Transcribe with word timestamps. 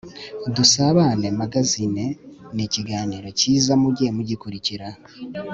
dusabane 0.55 1.27
magazine 1.39 2.03
nikigaaniro 2.55 3.29
cyiza 3.39 3.73
mujye 3.81 4.07
mugikurikira 4.15 4.87